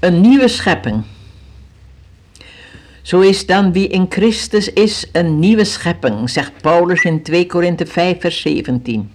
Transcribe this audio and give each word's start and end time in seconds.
Een 0.00 0.20
nieuwe 0.20 0.48
schepping. 0.48 1.02
Zo 3.02 3.20
is 3.20 3.46
dan 3.46 3.72
wie 3.72 3.88
in 3.88 4.06
Christus 4.08 4.72
is 4.72 5.08
een 5.12 5.38
nieuwe 5.38 5.64
schepping, 5.64 6.30
zegt 6.30 6.52
Paulus 6.60 7.02
in 7.02 7.22
2 7.22 7.46
Korinthe 7.46 7.86
5, 7.86 8.20
vers 8.20 8.40
17. 8.40 9.10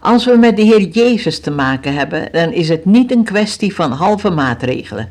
Als 0.00 0.24
we 0.24 0.36
met 0.36 0.56
de 0.56 0.62
Heer 0.62 0.80
Jezus 0.80 1.40
te 1.40 1.50
maken 1.50 1.94
hebben, 1.94 2.28
dan 2.32 2.52
is 2.52 2.68
het 2.68 2.84
niet 2.84 3.12
een 3.12 3.24
kwestie 3.24 3.74
van 3.74 3.92
halve 3.92 4.30
maatregelen. 4.30 5.10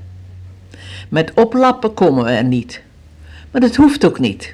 Met 1.10 1.32
oplappen 1.36 1.94
komen 1.94 2.24
we 2.24 2.32
er 2.32 2.44
niet. 2.44 2.82
Maar 3.52 3.62
dat 3.62 3.76
hoeft 3.76 4.06
ook 4.06 4.20
niet. 4.20 4.54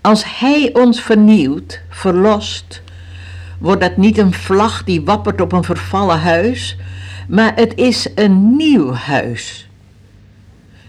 Als 0.00 0.38
Hij 0.38 0.70
ons 0.72 1.00
vernieuwt, 1.00 1.80
verlost, 1.88 2.82
wordt 3.58 3.80
dat 3.80 3.96
niet 3.96 4.18
een 4.18 4.32
vlag 4.32 4.84
die 4.84 5.02
wappert 5.02 5.40
op 5.40 5.52
een 5.52 5.64
vervallen 5.64 6.20
huis, 6.20 6.76
maar 7.32 7.54
het 7.54 7.74
is 7.74 8.08
een 8.14 8.56
nieuw 8.56 8.92
huis. 8.92 9.68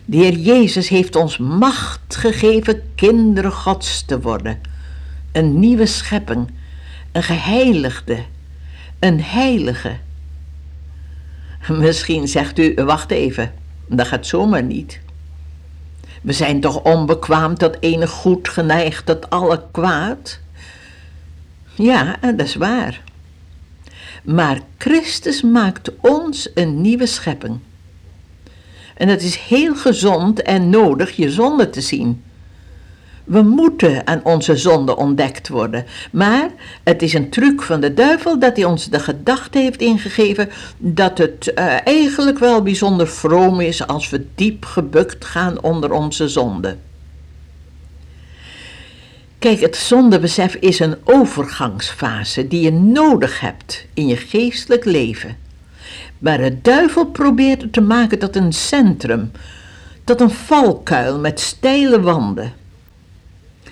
De 0.05 0.17
Heer 0.17 0.37
Jezus 0.37 0.89
heeft 0.89 1.15
ons 1.15 1.37
macht 1.37 2.15
gegeven 2.15 2.83
kinderen 2.95 3.51
Gods 3.51 4.05
te 4.05 4.21
worden. 4.21 4.61
Een 5.31 5.59
nieuwe 5.59 5.85
schepping, 5.85 6.51
een 7.11 7.23
geheiligde, 7.23 8.17
een 8.99 9.21
heilige. 9.21 9.97
Misschien 11.67 12.27
zegt 12.27 12.59
u, 12.59 12.73
wacht 12.75 13.11
even, 13.11 13.53
dat 13.87 14.07
gaat 14.07 14.25
zomaar 14.25 14.63
niet. 14.63 14.99
We 16.21 16.33
zijn 16.33 16.59
toch 16.59 16.81
onbekwaam 16.81 17.57
tot 17.57 17.77
enig 17.79 18.09
goed 18.09 18.49
geneigd 18.49 19.05
tot 19.05 19.29
alle 19.29 19.63
kwaad? 19.71 20.39
Ja, 21.75 22.17
dat 22.21 22.39
is 22.39 22.55
waar. 22.55 23.01
Maar 24.23 24.59
Christus 24.77 25.41
maakt 25.41 25.91
ons 26.01 26.49
een 26.53 26.81
nieuwe 26.81 27.05
schepping. 27.05 27.59
En 28.95 29.07
het 29.07 29.23
is 29.23 29.35
heel 29.35 29.75
gezond 29.75 30.41
en 30.41 30.69
nodig 30.69 31.15
je 31.15 31.31
zonde 31.31 31.69
te 31.69 31.81
zien. 31.81 32.23
We 33.23 33.41
moeten 33.41 34.07
aan 34.07 34.21
onze 34.23 34.55
zonde 34.55 34.95
ontdekt 34.95 35.47
worden. 35.47 35.85
Maar 36.11 36.49
het 36.83 37.01
is 37.01 37.13
een 37.13 37.29
truc 37.29 37.61
van 37.61 37.79
de 37.79 37.93
duivel 37.93 38.39
dat 38.39 38.55
hij 38.55 38.65
ons 38.65 38.89
de 38.89 38.99
gedachte 38.99 39.57
heeft 39.57 39.81
ingegeven 39.81 40.49
dat 40.77 41.17
het 41.17 41.51
uh, 41.55 41.87
eigenlijk 41.87 42.39
wel 42.39 42.61
bijzonder 42.61 43.07
vroom 43.07 43.59
is 43.59 43.87
als 43.87 44.09
we 44.09 44.25
diep 44.35 44.65
gebukt 44.65 45.25
gaan 45.25 45.61
onder 45.61 45.91
onze 45.91 46.27
zonde. 46.27 46.77
Kijk, 49.43 49.59
het 49.59 49.75
zondebesef 49.75 50.55
is 50.55 50.79
een 50.79 50.95
overgangsfase 51.03 52.47
die 52.47 52.61
je 52.61 52.71
nodig 52.71 53.39
hebt 53.39 53.85
in 53.93 54.07
je 54.07 54.15
geestelijk 54.15 54.85
leven. 54.85 55.37
Maar 56.17 56.37
de 56.37 56.61
duivel 56.61 57.05
probeert 57.05 57.61
het 57.61 57.73
te 57.73 57.81
maken 57.81 58.19
tot 58.19 58.35
een 58.35 58.53
centrum, 58.53 59.31
tot 60.03 60.21
een 60.21 60.29
valkuil 60.29 61.19
met 61.19 61.39
steile 61.39 62.01
wanden. 62.01 62.53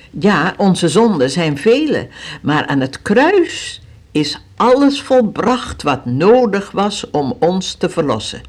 Ja, 0.09 0.53
onze 0.57 0.89
zonden 0.89 1.29
zijn 1.29 1.57
vele, 1.57 2.07
maar 2.41 2.65
aan 2.65 2.79
het 2.79 3.01
kruis 3.01 3.81
is 4.11 4.41
alles 4.55 5.01
volbracht 5.01 5.83
wat 5.83 6.05
nodig 6.05 6.71
was 6.71 7.09
om 7.09 7.35
ons 7.39 7.73
te 7.73 7.89
verlossen. 7.89 8.41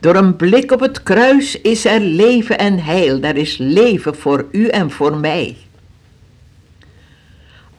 Door 0.00 0.14
een 0.14 0.36
blik 0.36 0.72
op 0.72 0.80
het 0.80 1.02
kruis 1.02 1.60
is 1.60 1.84
er 1.84 2.00
leven 2.00 2.58
en 2.58 2.78
heil, 2.78 3.20
daar 3.20 3.36
is 3.36 3.56
leven 3.58 4.14
voor 4.14 4.46
u 4.52 4.66
en 4.66 4.90
voor 4.90 5.16
mij. 5.16 5.56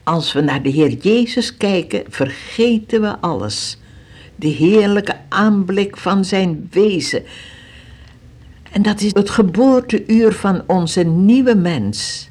Als 0.03 0.33
we 0.33 0.41
naar 0.41 0.61
de 0.61 0.69
Heer 0.69 0.93
Jezus 0.93 1.57
kijken, 1.57 2.03
vergeten 2.09 3.01
we 3.01 3.17
alles. 3.19 3.77
De 4.35 4.47
heerlijke 4.47 5.15
aanblik 5.29 5.97
van 5.97 6.25
zijn 6.25 6.67
wezen. 6.71 7.23
En 8.71 8.81
dat 8.81 9.01
is 9.01 9.13
het 9.13 9.29
geboorteuur 9.29 10.33
van 10.33 10.63
onze 10.67 11.03
nieuwe 11.03 11.55
mens. 11.55 12.29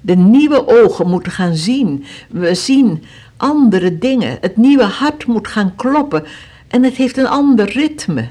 De 0.00 0.16
nieuwe 0.16 0.68
ogen 0.68 1.08
moeten 1.08 1.32
gaan 1.32 1.54
zien. 1.54 2.04
We 2.28 2.54
zien 2.54 3.02
andere 3.36 3.98
dingen. 3.98 4.38
Het 4.40 4.56
nieuwe 4.56 4.84
hart 4.84 5.26
moet 5.26 5.48
gaan 5.48 5.74
kloppen. 5.76 6.24
En 6.68 6.82
het 6.82 6.94
heeft 6.94 7.16
een 7.16 7.28
ander 7.28 7.70
ritme. 7.72 8.28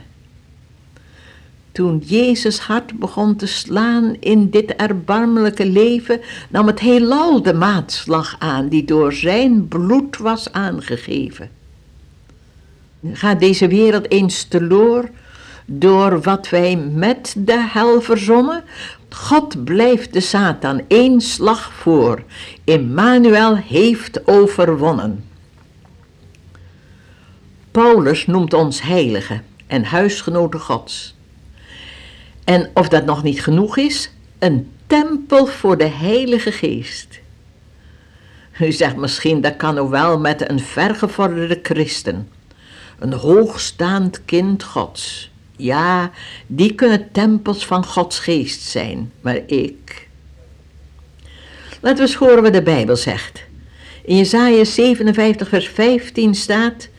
Toen 1.82 2.04
Jezus 2.06 2.60
hart 2.60 3.00
begon 3.00 3.36
te 3.36 3.46
slaan 3.46 4.16
in 4.20 4.50
dit 4.50 4.76
erbarmelijke 4.76 5.66
leven, 5.66 6.22
nam 6.50 6.68
het 6.68 6.80
heelal 6.80 7.42
de 7.42 7.54
maatslag 7.54 8.36
aan 8.40 8.68
die 8.68 8.86
door 8.86 9.14
zijn 9.14 9.68
bloed 9.68 10.18
was 10.18 10.52
aangegeven. 10.52 11.50
Gaat 13.14 13.40
deze 13.40 13.68
wereld 13.68 14.12
eens 14.12 14.44
teloor 14.44 15.10
door 15.66 16.22
wat 16.22 16.50
wij 16.50 16.76
met 16.76 17.36
de 17.38 17.68
hel 17.68 18.02
verzonnen? 18.02 18.64
God 19.10 19.64
blijft 19.64 20.14
de 20.14 20.20
Satan 20.20 20.82
één 20.88 21.22
slag 21.22 21.74
voor. 21.74 22.24
Immanuel 22.64 23.56
heeft 23.56 24.28
overwonnen. 24.28 25.24
Paulus 27.72 28.26
noemt 28.26 28.54
ons 28.54 28.82
heiligen 28.82 29.44
en 29.68 29.84
huisgenoten 29.84 30.60
Gods. 30.60 31.20
En 32.44 32.70
of 32.74 32.90
dat 32.90 33.06
nog 33.06 33.24
niet 33.24 33.44
genoeg 33.44 33.78
is, 33.78 34.12
een 34.40 34.72
tempel 34.88 35.46
voor 35.46 35.78
de 35.78 35.90
Heilige 35.90 36.52
Geest. 36.52 37.20
U 38.60 38.72
zegt 38.72 38.96
misschien 38.96 39.42
dat 39.42 39.56
kan 39.56 39.78
ook 39.78 39.90
wel 39.90 40.20
met 40.20 40.50
een 40.50 40.60
vergevorderde 40.60 41.60
christen, 41.64 42.30
een 43.00 43.14
hoogstaand 43.14 44.26
kind 44.26 44.64
Gods. 44.64 45.32
Ja, 45.56 46.12
die 46.48 46.76
kunnen 46.76 47.12
tempels 47.12 47.66
van 47.66 47.86
Gods 47.86 48.20
geest 48.20 48.62
zijn, 48.62 49.12
maar 49.22 49.40
ik. 49.46 50.08
Laten 51.80 51.98
we 51.98 52.10
eens 52.10 52.16
horen 52.16 52.44
wat 52.44 52.54
de 52.54 52.62
Bijbel 52.62 52.96
zegt. 52.96 53.44
In 54.04 54.18
Jesaja 54.18 54.64
57 54.64 55.48
vers 55.48 55.68
15 55.68 56.36
staat, 56.36 56.90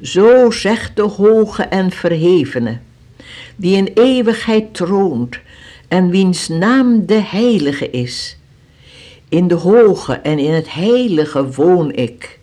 Zo 0.00 0.50
zegt 0.50 0.96
de 0.96 1.02
hoge 1.02 1.62
en 1.62 1.90
verhevene, 1.90 2.78
die 3.56 3.76
in 3.76 3.90
eeuwigheid 3.94 4.74
troont 4.74 5.38
en 5.88 6.10
wiens 6.10 6.48
naam 6.48 7.06
de 7.06 7.20
heilige 7.20 7.90
is. 7.90 8.36
In 9.28 9.48
de 9.48 9.54
hoge 9.54 10.12
en 10.12 10.38
in 10.38 10.52
het 10.52 10.72
heilige 10.74 11.52
woon 11.52 11.92
ik. 11.92 12.38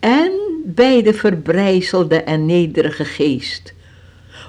En 0.00 0.32
bij 0.64 1.02
de 1.02 1.14
verbrijzelde 1.14 2.16
en 2.16 2.46
nederige 2.46 3.04
geest, 3.04 3.74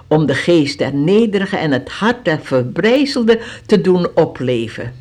om 0.08 0.26
de 0.26 0.36
geest 0.36 0.78
der 0.78 0.94
nederige 0.94 1.58
en 1.58 1.72
het 1.72 1.90
hart 1.90 2.26
der 2.26 2.40
verbrijzelde 2.42 3.40
te 3.66 3.81
doen 3.81 4.08
opleven. 4.16 4.94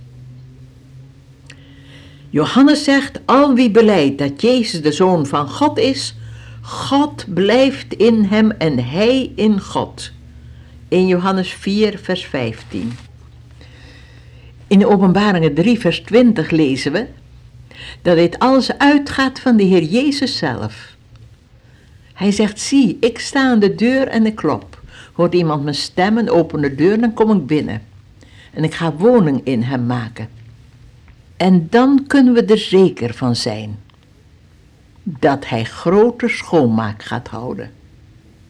Johannes 2.31 2.85
zegt, 2.85 3.21
al 3.25 3.55
wie 3.55 3.71
beleidt 3.71 4.19
dat 4.19 4.41
Jezus 4.41 4.83
de 4.83 4.93
Zoon 4.93 5.27
van 5.27 5.49
God 5.49 5.79
is, 5.79 6.15
God 6.61 7.25
blijft 7.35 7.95
in 7.95 8.25
hem 8.25 8.51
en 8.51 8.85
hij 8.85 9.33
in 9.35 9.61
God. 9.61 10.13
In 10.91 11.07
Johannes 11.07 11.53
4, 11.53 11.99
vers 11.99 12.27
15. 12.27 12.93
In 14.67 14.79
de 14.79 14.89
openbaringen 14.89 15.55
3, 15.55 15.79
vers 15.81 16.01
20 16.01 16.51
lezen 16.51 16.93
we 16.93 17.07
dat 18.03 18.17
dit 18.17 18.39
alles 18.39 18.79
uitgaat 18.79 19.41
van 19.41 19.57
de 19.57 19.63
Heer 19.63 19.83
Jezus 19.83 20.39
zelf. 20.39 20.95
Hij 22.13 22.31
zegt, 22.31 22.61
zie, 22.61 22.97
ik 23.01 23.19
sta 23.19 23.51
aan 23.51 23.59
de 23.59 23.75
deur 23.75 24.09
en 24.09 24.27
ik 24.27 24.35
klop. 24.35 24.83
Hoort 25.13 25.35
iemand 25.35 25.63
mijn 25.63 25.75
stem 25.75 26.19
en 26.19 26.31
open 26.31 26.61
de 26.61 26.75
deur, 26.75 27.01
dan 27.01 27.15
kom 27.15 27.31
ik 27.31 27.47
binnen. 27.47 27.83
En 28.53 28.65
ik 28.65 28.75
ga 28.75 28.93
woning 28.93 29.41
in 29.45 29.63
hem 29.63 29.87
maken. 29.87 30.29
En 31.37 31.67
dan 31.71 32.05
kunnen 32.07 32.35
we 32.35 32.45
er 32.45 32.59
zeker 32.59 33.15
van 33.15 33.37
zijn 33.37 33.79
dat 35.03 35.49
hij 35.49 35.65
grote 35.65 36.29
schoonmaak 36.29 37.03
gaat 37.03 37.29
houden. 37.29 37.71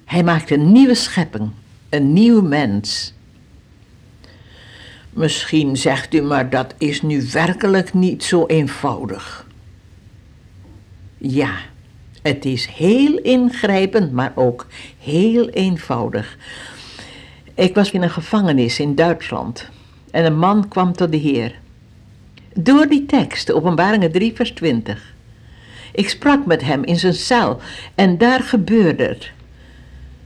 Hij 0.05 0.23
maakt 0.23 0.51
een 0.51 0.73
nieuwe 0.73 0.95
schepping, 0.95 1.51
een 1.91 2.13
nieuw 2.13 2.43
mens. 2.43 3.15
Misschien 5.11 5.77
zegt 5.77 6.15
u, 6.15 6.23
maar 6.23 6.51
dat 6.51 6.75
is 6.79 7.03
nu 7.03 7.27
werkelijk 7.33 7.95
niet 7.95 8.25
zo 8.25 8.47
eenvoudig. 8.47 9.47
Ja, 11.19 11.53
het 12.23 12.45
is 12.45 12.67
heel 12.67 13.19
ingrijpend, 13.19 14.13
maar 14.13 14.33
ook 14.35 14.67
heel 14.99 15.49
eenvoudig. 15.49 16.37
Ik 17.55 17.75
was 17.75 17.91
in 17.91 18.03
een 18.03 18.11
gevangenis 18.11 18.81
in 18.81 18.95
Duitsland 18.95 19.69
en 20.11 20.25
een 20.25 20.39
man 20.39 20.69
kwam 20.69 20.93
tot 20.93 21.11
de 21.11 21.17
Heer. 21.17 21.59
Door 22.55 22.87
die 22.87 23.07
tekst, 23.07 23.53
Openbaringen 23.53 24.13
3, 24.13 24.35
vers 24.35 24.51
20. 24.51 25.15
Ik 25.93 26.09
sprak 26.09 26.47
met 26.47 26.63
hem 26.63 26.85
in 26.85 26.97
zijn 26.97 27.15
cel 27.15 27.61
en 27.95 28.19
daar 28.19 28.41
gebeurde 28.41 29.05
het. 29.05 29.31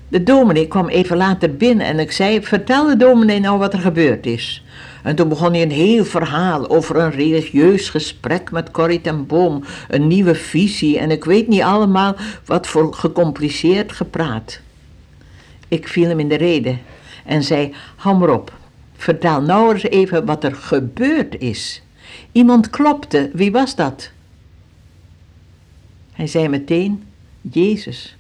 De 0.09 0.23
dominee 0.23 0.69
kwam 0.69 0.89
even 0.89 1.17
later 1.17 1.57
binnen 1.57 1.87
en 1.87 1.99
ik 1.99 2.13
zei: 2.13 2.43
Vertel 2.43 2.87
de 2.87 2.97
dominee 2.97 3.41
nou 3.41 3.59
wat 3.59 3.73
er 3.73 3.79
gebeurd 3.79 4.27
is. 4.27 4.65
En 5.03 5.17
toen 5.17 5.29
begon 5.29 5.53
hij 5.53 5.63
een 5.63 5.71
heel 5.71 6.05
verhaal 6.05 6.69
over 6.71 6.97
een 6.97 7.11
religieus 7.11 7.89
gesprek 7.89 8.51
met 8.51 8.71
Corrie 8.71 9.01
ten 9.01 9.27
Boom, 9.27 9.65
een 9.89 10.07
nieuwe 10.07 10.35
visie 10.35 10.99
en 10.99 11.11
ik 11.11 11.25
weet 11.25 11.49
niet 11.49 11.63
allemaal 11.63 12.17
wat 12.45 12.67
voor 12.67 12.95
gecompliceerd 12.95 13.93
gepraat. 13.93 14.61
Ik 15.69 15.89
viel 15.89 16.09
hem 16.09 16.21
in 16.21 16.29
de 16.29 16.37
rede 16.37 16.77
en 17.25 17.43
zei: 17.43 17.75
maar 18.03 18.31
op, 18.31 18.53
vertel 18.97 19.43
nou 19.43 19.73
eens 19.73 19.83
even 19.83 20.25
wat 20.25 20.45
er 20.45 20.55
gebeurd 20.55 21.41
is. 21.41 21.83
Iemand 22.33 22.71
klopte, 22.71 23.31
wie 23.33 23.53
was 23.53 23.75
dat? 23.75 24.11
Hij 26.13 26.27
zei 26.27 26.49
meteen: 26.49 27.03
Jezus. 27.41 28.17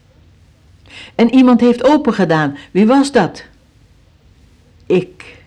En 1.14 1.35
iemand 1.35 1.61
heeft 1.61 1.85
opengedaan, 1.85 2.56
wie 2.70 2.87
was 2.87 3.12
dat? 3.12 3.44
Ik. 4.87 5.43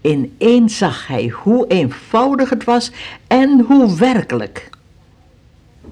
Ineens 0.00 0.78
zag 0.78 1.06
hij 1.06 1.28
hoe 1.28 1.66
eenvoudig 1.66 2.50
het 2.50 2.64
was 2.64 2.90
en 3.26 3.60
hoe 3.60 3.96
werkelijk. 3.96 4.70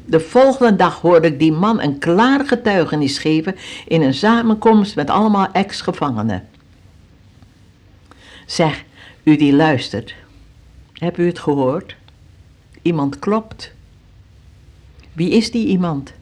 De 0.05 0.21
volgende 0.21 0.77
dag 0.77 1.01
hoorde 1.01 1.27
ik 1.27 1.39
die 1.39 1.53
man 1.53 1.81
een 1.81 1.99
klaar 1.99 2.47
getuigenis 2.47 3.19
geven 3.19 3.57
in 3.87 4.03
een 4.03 4.15
samenkomst 4.15 4.97
met 4.97 5.11
allemaal 5.11 5.49
ex-gevangenen. 5.53 6.49
Zeg, 8.47 8.85
u 9.23 9.37
die 9.37 9.53
luistert, 9.53 10.15
hebt 10.93 11.19
u 11.19 11.27
het 11.27 11.39
gehoord? 11.39 11.97
Iemand 12.83 13.19
klopt. 13.19 13.73
Wie 15.13 15.31
is 15.31 15.51
die 15.51 15.67
iemand? 15.67 16.13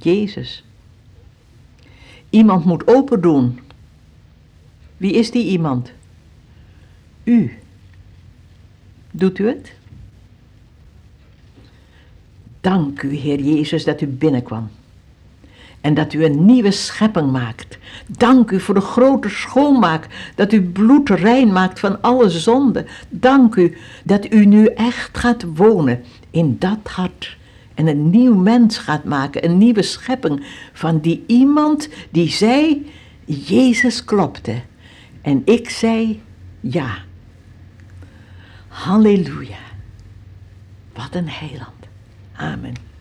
Jezus. 0.00 0.64
Iemand 2.30 2.64
moet 2.64 2.86
open 2.86 3.20
doen. 3.20 3.60
Wie 4.96 5.12
is 5.12 5.30
die 5.30 5.46
iemand? 5.46 5.92
U. 7.24 7.58
Doet 9.10 9.38
u 9.38 9.46
het? 9.46 9.72
Dank 12.60 13.02
u, 13.02 13.14
Heer 13.14 13.40
Jezus, 13.40 13.84
dat 13.84 14.00
u 14.00 14.06
binnenkwam. 14.06 14.70
En 15.80 15.94
dat 15.94 16.12
u 16.12 16.24
een 16.24 16.44
nieuwe 16.44 16.70
schepping 16.70 17.30
maakt. 17.30 17.78
Dank 18.06 18.50
u 18.50 18.60
voor 18.60 18.74
de 18.74 18.80
grote 18.80 19.28
schoonmaak, 19.28 20.32
dat 20.34 20.52
u 20.52 20.62
bloed 20.62 21.08
rein 21.08 21.52
maakt 21.52 21.80
van 21.80 22.02
alle 22.02 22.30
zonden. 22.30 22.86
Dank 23.08 23.54
u 23.54 23.76
dat 24.04 24.32
u 24.32 24.44
nu 24.46 24.66
echt 24.66 25.18
gaat 25.18 25.44
wonen 25.54 26.02
in 26.30 26.56
dat 26.58 26.88
hart. 26.88 27.36
En 27.74 27.86
een 27.86 28.10
nieuw 28.10 28.34
mens 28.34 28.78
gaat 28.78 29.04
maken, 29.04 29.44
een 29.44 29.58
nieuwe 29.58 29.82
schepping 29.82 30.46
van 30.72 31.00
die 31.00 31.24
iemand 31.26 31.88
die 32.10 32.28
zei, 32.28 32.90
Jezus 33.24 34.04
klopte. 34.04 34.62
En 35.22 35.42
ik 35.44 35.70
zei, 35.70 36.22
ja. 36.60 36.98
Halleluja. 38.68 39.58
Wat 40.94 41.14
een 41.14 41.28
heiland. 41.28 41.86
Amen. 42.32 42.91